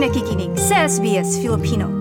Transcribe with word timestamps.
Nakikinig 0.00 0.56
sa 0.56 0.88
SBS 0.88 1.36
Filipino. 1.44 2.00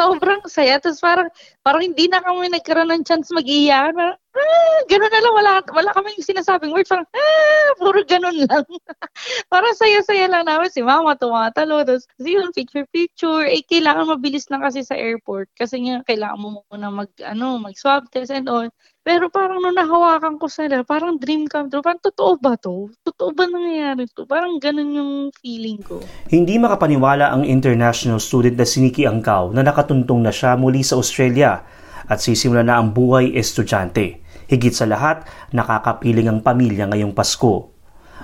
sobrang 0.00 0.40
saya. 0.48 0.80
Tapos 0.80 1.02
parang, 1.04 1.28
parang 1.60 1.82
hindi 1.84 2.08
na 2.08 2.24
kami 2.24 2.48
nagkaroon 2.48 2.88
ng 2.88 3.04
chance 3.04 3.28
mag-iyakan. 3.28 3.92
Parang, 3.92 4.16
ah, 4.16 4.80
gano'n 4.88 5.12
na 5.12 5.20
lang. 5.20 5.34
Wala, 5.36 5.52
wala 5.76 5.90
kami 5.92 6.16
sinasabing 6.22 6.72
word. 6.72 6.88
Parang, 6.88 7.04
ah, 7.04 7.70
puro 7.76 8.00
gano'n 8.06 8.48
lang. 8.48 8.64
parang 9.52 9.74
saya-saya 9.76 10.30
lang 10.30 10.48
namin. 10.48 10.72
Si 10.72 10.80
mama 10.80 11.12
tumatalo. 11.18 11.84
Tapos, 11.84 12.08
yun, 12.16 12.48
picture-picture. 12.56 13.44
Eh, 13.44 13.60
kailangan 13.68 14.16
mabilis 14.16 14.48
lang 14.48 14.64
kasi 14.64 14.80
sa 14.80 14.96
airport. 14.96 15.52
Kasi 15.58 15.84
nga, 15.84 16.00
kailangan 16.08 16.40
mo 16.40 16.64
muna 16.72 16.88
mag, 16.88 17.10
ano, 17.20 17.60
mag-swab 17.60 18.08
test 18.08 18.32
and 18.32 18.48
all. 18.48 18.68
Pero 19.00 19.32
parang 19.32 19.64
nung 19.64 19.72
nahawakan 19.72 20.36
ko 20.36 20.44
sila, 20.44 20.84
parang 20.84 21.16
dream 21.16 21.48
come 21.48 21.72
true. 21.72 21.80
Parang 21.80 22.04
totoo 22.04 22.36
ba 22.36 22.52
to? 22.60 22.92
Totoo 23.00 23.32
ba 23.32 23.48
nangyayari 23.48 24.04
to? 24.12 24.28
Parang 24.28 24.60
ganun 24.60 24.92
yung 24.92 25.12
feeling 25.40 25.80
ko. 25.80 26.04
Hindi 26.28 26.60
makapaniwala 26.60 27.32
ang 27.32 27.48
international 27.48 28.20
student 28.20 28.60
na 28.60 28.68
si 28.68 28.84
Nikki 28.84 29.08
Angkaw 29.08 29.56
na 29.56 29.64
nakatuntong 29.64 30.20
na 30.20 30.28
siya 30.28 30.52
muli 30.60 30.84
sa 30.84 31.00
Australia 31.00 31.64
at 32.04 32.20
sisimula 32.20 32.60
na 32.60 32.76
ang 32.76 32.92
buhay 32.92 33.32
estudyante. 33.32 34.20
Higit 34.52 34.76
sa 34.76 34.84
lahat, 34.84 35.24
nakakapiling 35.56 36.28
ang 36.28 36.44
pamilya 36.44 36.84
ngayong 36.92 37.16
Pasko. 37.16 37.72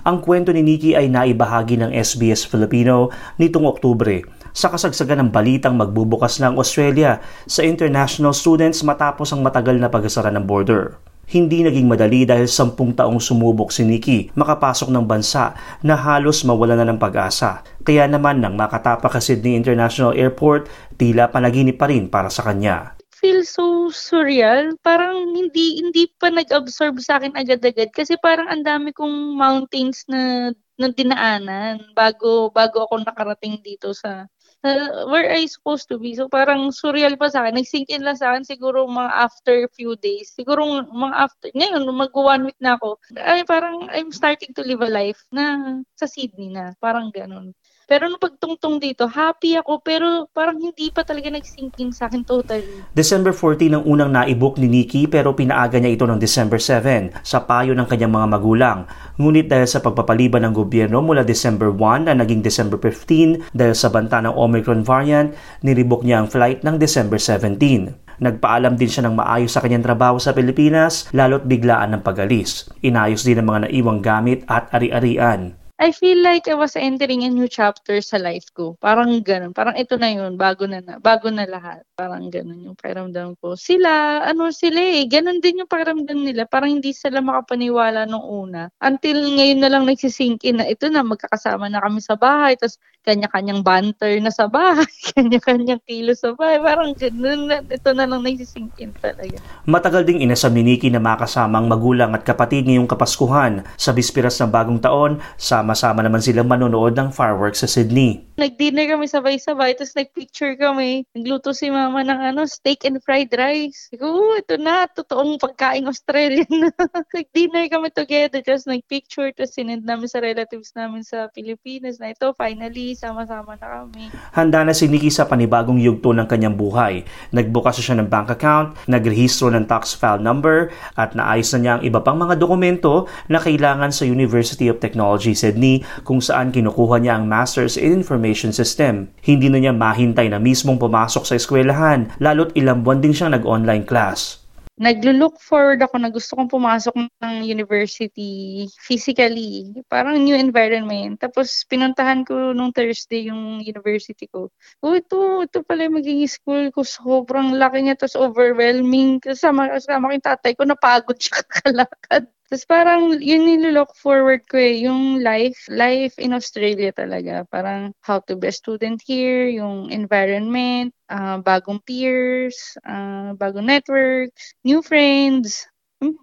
Ang 0.04 0.20
kwento 0.20 0.52
ni 0.52 0.60
Nikki 0.60 0.92
ay 0.92 1.08
naibahagi 1.08 1.80
ng 1.80 1.90
SBS 1.96 2.44
Filipino 2.44 3.08
nitong 3.40 3.64
Oktubre 3.64 4.35
sa 4.56 4.72
kasagsagan 4.72 5.20
ng 5.20 5.30
balitang 5.36 5.76
magbubukas 5.76 6.40
ng 6.40 6.56
Australia 6.56 7.20
sa 7.44 7.60
international 7.60 8.32
students 8.32 8.80
matapos 8.80 9.36
ang 9.36 9.44
matagal 9.44 9.76
na 9.76 9.92
pag-asara 9.92 10.32
ng 10.32 10.48
border. 10.48 10.96
Hindi 11.28 11.60
naging 11.60 11.90
madali 11.90 12.24
dahil 12.24 12.48
sampung 12.48 12.96
taong 12.96 13.20
sumubok 13.20 13.74
si 13.74 13.84
Nikki 13.84 14.32
makapasok 14.32 14.88
ng 14.88 15.04
bansa 15.04 15.52
na 15.84 15.98
halos 15.98 16.40
mawala 16.48 16.78
na 16.78 16.88
ng 16.88 17.02
pag-asa. 17.02 17.60
Kaya 17.84 18.08
naman 18.08 18.40
nang 18.40 18.56
makatapak 18.56 19.12
sa 19.12 19.20
Sydney 19.20 19.58
International 19.58 20.16
Airport, 20.16 20.70
tila 20.96 21.28
panaginip 21.28 21.76
pa 21.76 21.92
rin 21.92 22.08
para 22.08 22.32
sa 22.32 22.46
kanya 22.46 22.96
feel 23.26 23.42
so 23.42 23.90
surreal. 23.90 24.76
Parang 24.86 25.34
hindi 25.34 25.82
hindi 25.82 26.06
pa 26.14 26.30
nag-absorb 26.30 27.02
sa 27.02 27.18
akin 27.18 27.34
agad-agad 27.34 27.90
kasi 27.90 28.14
parang 28.22 28.46
ang 28.46 28.62
dami 28.62 28.94
kong 28.94 29.34
mountains 29.34 30.06
na 30.06 30.54
na 30.76 30.92
dinaanan 30.92 31.80
bago 31.96 32.52
bago 32.52 32.84
ako 32.86 33.02
nakarating 33.02 33.58
dito 33.64 33.96
sa 33.96 34.28
uh, 34.64 35.08
where 35.10 35.28
I 35.28 35.44
supposed 35.46 35.88
to 35.90 35.98
be. 35.98 36.14
So 36.14 36.28
parang 36.28 36.72
surreal 36.72 37.18
pa 37.18 37.28
sa 37.28 37.44
akin. 37.44 37.58
Nag-sink 37.60 37.90
in 37.90 38.06
lang 38.06 38.16
sa 38.16 38.32
akin 38.32 38.46
siguro 38.46 38.86
mga 38.88 39.12
after 39.12 39.68
few 39.74 39.98
days. 39.98 40.32
Siguro 40.32 40.86
mga 40.88 41.14
after, 41.16 41.48
ngayon 41.52 41.84
mag 41.92 42.14
one 42.14 42.48
week 42.48 42.60
na 42.62 42.78
ako. 42.78 42.96
Ay 43.18 43.44
parang 43.44 43.90
I'm 43.92 44.14
starting 44.14 44.54
to 44.56 44.62
live 44.64 44.80
a 44.80 44.90
life 44.90 45.20
na 45.34 45.78
sa 45.98 46.06
Sydney 46.08 46.54
na. 46.54 46.72
Parang 46.80 47.12
ganun. 47.12 47.52
Pero 47.86 48.10
nung 48.10 48.18
pagtungtong 48.18 48.82
dito, 48.82 49.06
happy 49.06 49.62
ako 49.62 49.78
pero 49.78 50.26
parang 50.34 50.58
hindi 50.58 50.90
pa 50.90 51.06
talaga 51.06 51.30
nag-sink 51.30 51.78
in 51.78 51.94
sa 51.94 52.10
akin 52.10 52.26
totally. 52.26 52.82
December 52.90 53.30
14 53.30 53.78
ang 53.78 53.86
unang 53.86 54.10
naibok 54.10 54.58
ni 54.58 54.66
Nikki 54.66 55.06
pero 55.06 55.38
pinaaga 55.38 55.78
niya 55.78 55.94
ito 55.94 56.02
ng 56.02 56.18
December 56.18 56.58
7 56.58 57.22
sa 57.22 57.46
payo 57.46 57.78
ng 57.78 57.86
kanyang 57.86 58.10
mga 58.10 58.26
magulang. 58.26 58.78
Ngunit 59.22 59.46
dahil 59.46 59.70
sa 59.70 59.78
pagpapaliban 59.78 60.42
ng 60.42 60.54
gobyerno 60.58 60.98
mula 60.98 61.22
December 61.22 61.70
1 61.70 62.10
na 62.10 62.18
naging 62.18 62.42
December 62.42 62.74
15 62.74 63.54
dahil 63.54 63.74
sa 63.78 63.86
banta 63.86 64.18
ng 64.18 64.34
Omicron 64.34 64.82
variant, 64.82 65.30
niribok 65.62 66.02
niya 66.02 66.26
ang 66.26 66.26
flight 66.26 66.66
ng 66.66 66.82
December 66.82 67.22
17. 67.22 68.18
Nagpaalam 68.18 68.74
din 68.74 68.90
siya 68.90 69.06
ng 69.06 69.14
maayos 69.14 69.54
sa 69.54 69.62
kanyang 69.62 69.86
trabaho 69.86 70.18
sa 70.18 70.34
Pilipinas, 70.34 71.06
lalo't 71.14 71.46
biglaan 71.46 71.94
ng 71.94 72.02
pag-alis. 72.02 72.66
Inayos 72.82 73.22
din 73.22 73.38
ang 73.38 73.46
mga 73.46 73.70
naiwang 73.70 74.02
gamit 74.02 74.42
at 74.50 74.74
ari-arian. 74.74 75.54
I 75.76 75.92
feel 75.92 76.24
like 76.24 76.48
I 76.48 76.56
was 76.56 76.72
entering 76.72 77.28
a 77.28 77.28
new 77.28 77.52
chapter 77.52 78.00
sa 78.00 78.16
life 78.16 78.48
ko. 78.56 78.80
Parang 78.80 79.20
ganun. 79.20 79.52
Parang 79.52 79.76
ito 79.76 80.00
na 80.00 80.08
yun. 80.08 80.40
Bago 80.40 80.64
na, 80.64 80.80
na 80.80 80.96
bago 80.96 81.28
na 81.28 81.44
lahat. 81.44 81.84
Parang 81.92 82.32
ganun 82.32 82.64
yung 82.64 82.76
pakiramdam 82.80 83.36
ko. 83.44 83.60
Sila, 83.60 84.24
ano 84.24 84.48
sila 84.56 84.80
eh. 84.80 85.04
Ganun 85.04 85.44
din 85.44 85.60
yung 85.60 85.68
pakiramdam 85.68 86.16
nila. 86.16 86.48
Parang 86.48 86.72
hindi 86.72 86.96
sila 86.96 87.20
makapaniwala 87.20 88.08
nung 88.08 88.24
una. 88.24 88.72
Until 88.80 89.20
ngayon 89.36 89.60
na 89.60 89.68
lang 89.68 89.84
nagsisink 89.84 90.48
in 90.48 90.64
na 90.64 90.64
ito 90.64 90.88
na 90.88 91.04
magkakasama 91.04 91.68
na 91.68 91.84
kami 91.84 92.00
sa 92.00 92.16
bahay. 92.16 92.56
Tapos 92.56 92.80
kanya-kanyang 93.04 93.60
banter 93.60 94.16
na 94.24 94.32
sa 94.32 94.48
bahay. 94.48 94.88
Kanya-kanyang 95.12 95.84
kilo 95.84 96.16
sa 96.16 96.32
bahay. 96.32 96.56
Parang 96.56 96.96
ganun. 96.96 97.52
Na, 97.52 97.60
ito 97.60 97.90
na 97.92 98.08
lang 98.08 98.24
nagsisink 98.24 98.72
in 98.80 98.96
talaga. 98.96 99.36
Matagal 99.68 100.08
ding 100.08 100.24
inasam 100.24 100.56
ni 100.56 100.64
Nikki 100.64 100.88
na 100.88 101.04
makasama 101.04 101.60
ang 101.60 101.68
magulang 101.68 102.16
at 102.16 102.24
kapatid 102.24 102.64
ngayong 102.64 102.88
kapaskuhan. 102.88 103.60
Sa 103.76 103.92
bispiras 103.92 104.40
ng 104.40 104.48
bagong 104.48 104.80
taon, 104.80 105.20
sa 105.36 105.65
sama-sama 105.66 106.06
naman 106.06 106.22
silang 106.22 106.46
manonood 106.46 106.94
ng 106.94 107.10
fireworks 107.10 107.66
sa 107.66 107.68
Sydney. 107.68 108.25
Nag-dinner 108.36 108.84
kami 108.84 109.08
sabay-sabay, 109.08 109.80
tapos 109.80 109.96
nag-picture 109.96 110.60
kami. 110.60 111.08
Nagluto 111.16 111.56
si 111.56 111.72
mama 111.72 112.04
ng 112.04 112.20
ano, 112.20 112.44
steak 112.44 112.84
and 112.84 113.00
fried 113.00 113.32
rice. 113.32 113.88
Ko, 113.96 114.36
ito 114.36 114.60
na, 114.60 114.84
totoong 114.84 115.40
pagkain 115.40 115.88
Australian. 115.88 116.68
Nag-dinner 117.16 117.64
kami 117.72 117.88
together, 117.96 118.44
tapos 118.44 118.68
nag-picture, 118.68 119.32
tapos 119.32 119.56
sinend 119.56 119.88
namin 119.88 120.04
sa 120.04 120.20
relatives 120.20 120.76
namin 120.76 121.00
sa 121.00 121.32
Pilipinas 121.32 121.96
na 121.96 122.12
ito, 122.12 122.28
finally, 122.36 122.92
sama-sama 122.92 123.56
na 123.56 123.88
kami. 123.88 124.12
Handa 124.36 124.68
na 124.68 124.76
si 124.76 124.84
Nikki 124.84 125.08
sa 125.08 125.24
panibagong 125.24 125.80
yugto 125.80 126.12
ng 126.12 126.28
kanyang 126.28 126.60
buhay. 126.60 127.08
Nagbukas 127.32 127.80
siya 127.80 127.96
ng 127.96 128.12
bank 128.12 128.28
account, 128.28 128.76
nagrehistro 128.84 129.48
ng 129.48 129.64
tax 129.64 129.96
file 129.96 130.20
number, 130.20 130.68
at 131.00 131.16
naayos 131.16 131.56
na 131.56 131.58
niya 131.64 131.72
ang 131.80 131.82
iba 131.88 132.04
pang 132.04 132.20
mga 132.20 132.36
dokumento 132.36 133.08
na 133.32 133.40
kailangan 133.40 133.88
sa 133.88 134.04
University 134.04 134.68
of 134.68 134.76
Technology 134.76 135.32
Sydney 135.32 135.80
kung 136.04 136.20
saan 136.20 136.52
kinukuha 136.52 137.00
niya 137.00 137.16
ang 137.16 137.24
Masters 137.24 137.80
in 137.80 137.96
Information 137.96 138.25
System. 138.32 139.12
Hindi 139.22 139.46
na 139.46 139.60
niya 139.60 139.74
mahintay 139.76 140.26
na 140.32 140.40
mismong 140.40 140.80
pumasok 140.80 141.22
sa 141.28 141.36
eskwelahan, 141.38 142.10
lalo't 142.18 142.56
ilang 142.58 142.82
buwan 142.82 143.04
din 143.04 143.12
siyang 143.12 143.36
nag-online 143.36 143.86
class 143.86 144.46
naglo-look 144.76 145.40
forward 145.40 145.80
ako 145.80 145.96
na 145.96 146.12
gusto 146.12 146.36
kong 146.36 146.52
pumasok 146.52 146.92
ng 146.92 147.34
university 147.48 148.64
physically. 148.76 149.72
Parang 149.88 150.20
new 150.20 150.36
environment. 150.36 151.16
Tapos 151.16 151.64
pinuntahan 151.64 152.28
ko 152.28 152.52
nung 152.52 152.76
Thursday 152.76 153.32
yung 153.32 153.64
university 153.64 154.28
ko. 154.28 154.52
Oh, 154.84 154.92
ito, 154.92 155.48
ito 155.48 155.64
pala 155.64 155.88
yung 155.88 155.96
magiging 155.96 156.28
school 156.28 156.68
ko. 156.76 156.84
Sobrang 156.84 157.56
laki 157.56 157.88
niya. 157.88 157.96
Tapos 157.96 158.20
overwhelming. 158.20 159.16
Kasama, 159.24 159.72
kasama 159.72 160.12
ko 160.12 160.12
yung 160.12 160.28
tatay 160.28 160.52
ko. 160.52 160.62
Napagod 160.68 161.16
siya 161.16 161.40
kakalakad. 161.40 162.28
Tapos 162.46 162.62
parang 162.62 163.18
yun 163.18 163.42
nilook 163.42 163.90
forward 163.98 164.46
ko 164.46 164.54
eh, 164.54 164.86
yung 164.86 165.18
life, 165.18 165.66
life 165.66 166.14
in 166.22 166.30
Australia 166.30 166.94
talaga. 166.94 167.42
Parang 167.50 167.90
how 168.06 168.22
to 168.22 168.38
be 168.38 168.46
a 168.46 168.54
student 168.54 169.02
here, 169.02 169.50
yung 169.50 169.90
environment, 169.90 170.94
uh, 171.10 171.42
bagong 171.42 171.82
peers, 171.82 172.78
uh, 172.86 173.34
bagong 173.34 173.66
networks, 173.66 174.54
new 174.62 174.78
friends. 174.78 175.66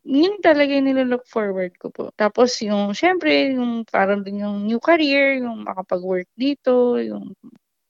Yun 0.07 0.39
talaga 0.39 0.71
yung 0.71 0.87
nilook 0.87 1.27
forward 1.27 1.75
ko 1.75 1.91
po. 1.91 2.07
Tapos 2.15 2.55
yung, 2.63 2.95
syempre, 2.95 3.51
yung 3.51 3.83
parang 3.83 4.23
din 4.23 4.47
yung 4.47 4.63
new 4.63 4.79
career, 4.79 5.43
yung 5.43 5.67
makapag-work 5.67 6.31
dito, 6.39 7.03
yung 7.03 7.35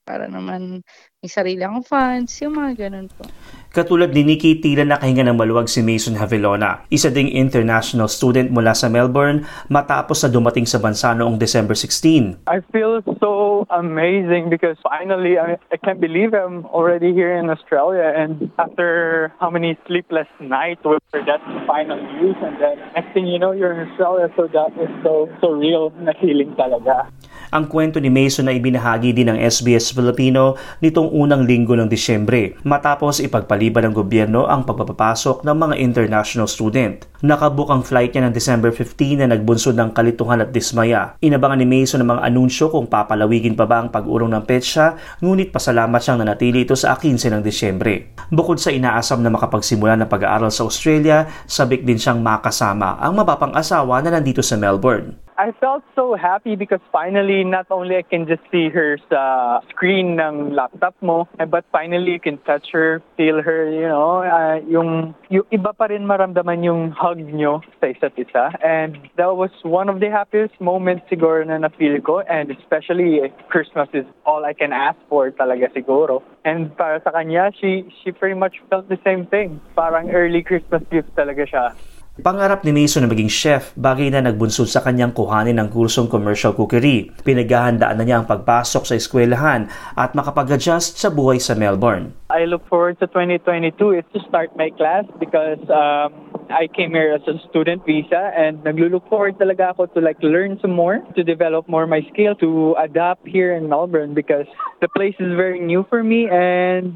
para 0.04 0.26
naman 0.26 0.82
may 1.22 1.30
sarili 1.30 1.62
akong 1.62 1.86
funds, 1.86 2.34
yung 2.42 2.58
mga 2.58 2.90
ganun 2.90 3.08
po. 3.14 3.24
Katulad 3.74 4.14
ni 4.14 4.22
Nikki, 4.22 4.62
tila 4.62 4.86
nakahinga 4.86 5.26
ng 5.26 5.34
maluwag 5.34 5.66
si 5.66 5.82
Mason 5.82 6.14
Havilona, 6.14 6.86
isa 6.94 7.10
ding 7.10 7.26
international 7.26 8.06
student 8.06 8.54
mula 8.54 8.78
sa 8.78 8.86
Melbourne 8.86 9.50
matapos 9.66 10.22
na 10.22 10.30
dumating 10.30 10.70
sa 10.70 10.78
bansa 10.78 11.10
noong 11.18 11.42
December 11.42 11.74
16. 11.74 12.46
I 12.46 12.62
feel 12.70 13.02
so 13.18 13.66
amazing 13.74 14.54
because 14.54 14.78
finally 14.86 15.42
I, 15.42 15.58
I 15.74 15.82
can't 15.82 15.98
believe 15.98 16.38
I'm 16.38 16.70
already 16.70 17.18
here 17.18 17.34
in 17.34 17.50
Australia 17.50 18.14
and 18.14 18.54
after 18.62 19.34
how 19.42 19.50
many 19.50 19.74
sleepless 19.90 20.30
nights 20.38 20.86
with 20.86 21.02
that 21.26 21.42
final 21.66 21.98
news 21.98 22.38
and 22.46 22.54
then 22.62 22.78
next 22.94 23.10
thing 23.18 23.26
you 23.26 23.42
know 23.42 23.58
you're 23.58 23.74
in 23.74 23.90
Australia 23.90 24.30
so 24.38 24.46
that 24.54 24.70
is 24.78 24.94
so 25.02 25.26
so 25.42 25.50
real 25.50 25.90
na 25.98 26.14
feeling 26.22 26.54
talaga. 26.54 27.10
Ang 27.54 27.70
kwento 27.70 28.02
ni 28.02 28.10
Mason 28.10 28.50
ay 28.50 28.58
ibinahagi 28.58 29.14
din 29.14 29.30
ng 29.30 29.38
SBS 29.38 29.94
Filipino 29.94 30.58
nitong 30.82 31.14
unang 31.14 31.46
linggo 31.46 31.78
ng 31.78 31.86
Disyembre 31.86 32.58
matapos 32.66 33.22
ipagpaliban 33.64 33.92
ng 33.92 33.96
gobyerno 33.96 34.42
ang 34.52 34.68
pagpapasok 34.68 35.48
ng 35.48 35.56
mga 35.56 35.76
international 35.80 36.52
student. 36.52 37.08
Nakabook 37.24 37.72
ang 37.72 37.80
flight 37.80 38.12
niya 38.12 38.28
ng 38.28 38.36
December 38.36 38.76
15 38.76 39.24
na 39.24 39.32
nagbunsod 39.32 39.80
ng 39.80 39.96
kalituhan 39.96 40.44
at 40.44 40.52
dismaya. 40.52 41.16
Inabangan 41.24 41.64
ni 41.64 41.68
Mason 41.68 42.04
ng 42.04 42.10
mga 42.12 42.22
anunsyo 42.28 42.68
kung 42.68 42.92
papalawigin 42.92 43.56
pa 43.56 43.64
ba 43.64 43.80
ang 43.80 43.88
pag-urong 43.88 44.36
ng 44.36 44.44
petsa, 44.44 45.00
ngunit 45.24 45.56
pasalamat 45.56 46.04
siyang 46.04 46.20
nanatili 46.20 46.68
ito 46.68 46.76
sa 46.76 47.00
15 47.00 47.32
ng 47.32 47.42
Disyembre. 47.44 48.12
Bukod 48.28 48.60
sa 48.60 48.76
inaasam 48.76 49.24
na 49.24 49.32
makapagsimula 49.32 49.96
ng 50.04 50.12
pag-aaral 50.12 50.52
sa 50.52 50.68
Australia, 50.68 51.24
sabik 51.48 51.88
din 51.88 51.96
siyang 51.96 52.20
makasama 52.20 53.00
ang 53.00 53.16
mapapang 53.16 53.56
asawa 53.56 54.04
na 54.04 54.12
nandito 54.12 54.44
sa 54.44 54.60
Melbourne. 54.60 55.23
I 55.38 55.52
felt 55.60 55.84
so 55.96 56.16
happy 56.16 56.56
because 56.56 56.80
finally, 56.92 57.44
not 57.44 57.68
only 57.72 57.98
I 57.98 58.04
can 58.04 58.28
just 58.28 58.42
see 58.52 58.70
her 58.70 58.98
sa 59.10 59.62
screen 59.70 60.20
ng 60.20 60.54
laptop 60.54 60.96
mo, 61.02 61.28
but 61.50 61.66
finally 61.72 62.12
you 62.12 62.20
can 62.20 62.38
touch 62.46 62.68
her, 62.72 63.02
feel 63.18 63.42
her, 63.42 63.72
you 63.72 63.88
know, 63.88 64.22
uh, 64.22 64.60
yung, 64.68 65.16
yung 65.30 65.44
iba 65.52 65.76
pa 65.76 65.86
rin 65.86 66.06
maramdaman 66.06 66.64
yung 66.64 66.92
hug 66.92 67.18
nyo 67.18 67.62
sa 67.82 67.88
isa't 67.88 68.14
isa. 68.18 68.54
And 68.64 69.10
that 69.18 69.36
was 69.36 69.52
one 69.64 69.90
of 69.90 70.00
the 70.00 70.10
happiest 70.10 70.60
moments 70.62 71.06
siguro 71.12 71.46
na 71.46 71.58
na-feel 71.58 72.02
ko. 72.02 72.22
And 72.30 72.52
especially 72.52 73.26
eh, 73.26 73.30
Christmas 73.50 73.90
is 73.94 74.06
all 74.26 74.46
I 74.46 74.54
can 74.54 74.74
ask 74.74 74.98
for 75.10 75.32
talaga 75.32 75.74
siguro. 75.74 76.22
And 76.46 76.76
para 76.78 77.02
sa 77.04 77.12
kanya, 77.12 77.52
she, 77.60 77.90
she 78.04 78.12
pretty 78.12 78.38
much 78.38 78.62
felt 78.70 78.90
the 78.90 79.00
same 79.04 79.26
thing. 79.26 79.62
Parang 79.76 80.12
early 80.12 80.44
Christmas 80.44 80.84
gift 80.92 81.10
talaga 81.16 81.48
siya. 81.48 81.74
Pangarap 82.14 82.62
ni 82.62 82.70
Mason 82.70 83.02
na 83.02 83.10
maging 83.10 83.26
chef, 83.26 83.74
bagay 83.74 84.14
na 84.14 84.22
nagbunsod 84.22 84.70
sa 84.70 84.86
kanyang 84.86 85.18
kuhanin 85.18 85.58
ng 85.58 85.74
kursong 85.74 86.06
commercial 86.06 86.54
cookery. 86.54 87.10
Pinaghahandaan 87.26 87.98
na 87.98 88.06
niya 88.06 88.22
ang 88.22 88.30
pagpasok 88.30 88.86
sa 88.86 88.94
eskwelahan 88.94 89.66
at 89.98 90.14
makapag-adjust 90.14 91.02
sa 91.02 91.10
buhay 91.10 91.42
sa 91.42 91.58
Melbourne. 91.58 92.14
I 92.30 92.46
look 92.46 92.62
forward 92.70 93.02
to 93.02 93.10
2022 93.10 93.98
is 93.98 94.06
to 94.14 94.22
start 94.30 94.54
my 94.54 94.70
class 94.78 95.10
because 95.18 95.58
um, 95.74 96.14
I 96.54 96.70
came 96.70 96.94
here 96.94 97.18
as 97.18 97.26
a 97.26 97.42
student 97.50 97.82
visa 97.82 98.30
and 98.38 98.62
naglulook 98.62 99.10
forward 99.10 99.42
talaga 99.42 99.74
ako 99.74 99.90
to 99.98 100.00
like 100.06 100.22
learn 100.22 100.62
some 100.62 100.78
more, 100.78 101.02
to 101.18 101.26
develop 101.26 101.66
more 101.66 101.90
my 101.90 102.06
skill, 102.14 102.38
to 102.46 102.78
adapt 102.78 103.26
here 103.26 103.58
in 103.58 103.66
Melbourne 103.66 104.14
because 104.14 104.46
the 104.86 104.90
place 104.94 105.18
is 105.18 105.34
very 105.34 105.58
new 105.58 105.82
for 105.90 106.06
me 106.06 106.30
and 106.30 106.94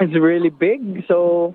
it's 0.00 0.16
really 0.16 0.48
big. 0.48 1.04
So 1.12 1.52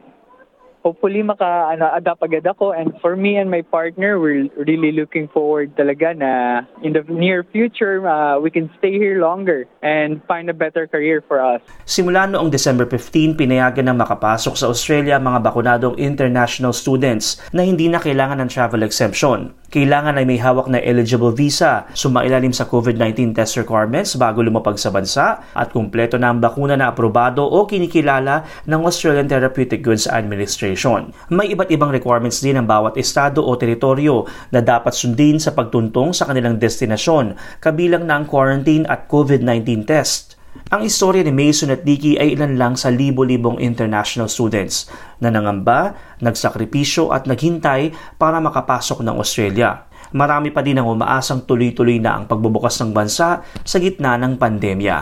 hopefully 0.83 1.21
maka 1.21 1.75
ano, 1.75 1.91
adapt 1.91 2.23
agad 2.23 2.47
ako 2.47 2.71
and 2.71 2.95
for 3.03 3.15
me 3.15 3.35
and 3.35 3.51
my 3.51 3.61
partner 3.61 4.19
we're 4.19 4.47
really 4.55 4.91
looking 4.95 5.27
forward 5.29 5.71
talaga 5.75 6.15
na 6.15 6.63
in 6.81 6.95
the 6.95 7.03
near 7.11 7.43
future 7.51 7.99
uh, 8.07 8.39
we 8.39 8.47
can 8.47 8.71
stay 8.79 8.95
here 8.95 9.19
longer 9.19 9.67
and 9.83 10.23
find 10.25 10.47
a 10.47 10.55
better 10.55 10.87
career 10.87 11.19
for 11.27 11.43
us. 11.43 11.59
Simula 11.83 12.27
noong 12.29 12.51
December 12.51 12.87
15, 12.87 13.35
pinayagan 13.35 13.91
na 13.91 13.95
makapasok 13.95 14.55
sa 14.55 14.65
Australia 14.71 15.19
mga 15.19 15.39
bakunadong 15.43 15.95
international 15.99 16.71
students 16.71 17.39
na 17.51 17.63
hindi 17.67 17.91
na 17.91 17.99
kailangan 17.99 18.39
ng 18.43 18.49
travel 18.49 18.81
exemption. 18.83 19.51
Kailangan 19.69 20.17
ay 20.17 20.25
may 20.25 20.41
hawak 20.41 20.65
na 20.65 20.81
eligible 20.81 21.29
visa, 21.29 21.85
sumailalim 21.93 22.49
sa 22.49 22.65
COVID-19 22.65 23.37
test 23.37 23.53
requirements 23.53 24.17
bago 24.17 24.41
lumapag 24.41 24.81
sa 24.81 24.89
bansa 24.89 25.45
at 25.53 25.69
kumpleto 25.69 26.17
na 26.17 26.33
ang 26.33 26.41
bakuna 26.41 26.73
na 26.73 26.89
aprobado 26.89 27.45
o 27.45 27.69
kinikilala 27.69 28.65
ng 28.65 28.81
Australian 28.81 29.29
Therapeutic 29.29 29.85
Goods 29.85 30.09
Administration. 30.09 30.78
May 31.27 31.51
iba't 31.51 31.67
ibang 31.75 31.91
requirements 31.91 32.39
din 32.39 32.55
ng 32.55 32.63
bawat 32.63 32.95
estado 32.95 33.43
o 33.43 33.51
teritoryo 33.59 34.23
na 34.55 34.63
dapat 34.63 34.95
sundin 34.95 35.35
sa 35.37 35.51
pagtuntong 35.51 36.15
sa 36.15 36.23
kanilang 36.23 36.55
destinasyon, 36.55 37.35
kabilang 37.59 38.07
na 38.07 38.23
ang 38.23 38.25
quarantine 38.25 38.87
at 38.87 39.11
COVID-19 39.11 39.83
test. 39.83 40.39
Ang 40.69 40.85
istorya 40.85 41.25
ni 41.25 41.33
Mason 41.33 41.73
at 41.73 41.81
Dicky 41.85 42.17
ay 42.17 42.37
ilan 42.37 42.57
lang 42.57 42.73
sa 42.77 42.93
libo-libong 42.93 43.57
international 43.57 44.29
students 44.29 44.89
na 45.21 45.29
nangamba, 45.33 45.97
nagsakripisyo 46.21 47.09
at 47.09 47.25
naghintay 47.25 47.93
para 48.17 48.37
makapasok 48.37 49.01
ng 49.01 49.17
Australia. 49.17 49.89
Marami 50.13 50.49
pa 50.49 50.65
din 50.65 50.81
ang 50.81 50.89
umaasang 50.89 51.45
tuloy-tuloy 51.45 52.01
na 52.01 52.17
ang 52.17 52.25
pagbubukas 52.25 52.81
ng 52.81 52.93
bansa 52.93 53.45
sa 53.45 53.77
gitna 53.77 54.17
ng 54.17 54.41
pandemya. 54.41 54.97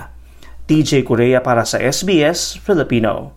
TJ 0.68 1.08
Korea 1.08 1.40
para 1.40 1.64
sa 1.64 1.80
SBS 1.80 2.60
Filipino. 2.60 3.37